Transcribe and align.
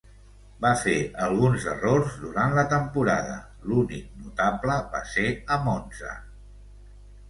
Va 0.63 0.69
fer 0.83 0.95
alguns 1.25 1.67
errors 1.73 2.17
durant 2.23 2.57
la 2.61 2.65
temporada, 2.73 3.37
l'únic 3.69 4.11
notable 4.25 4.83
va 4.97 5.07
ser 5.17 5.31
a 5.59 5.65
Monza. 5.71 6.21